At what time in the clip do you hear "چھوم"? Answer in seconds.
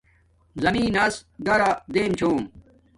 2.19-2.39